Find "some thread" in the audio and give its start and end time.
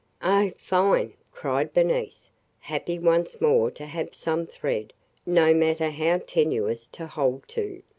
4.15-4.93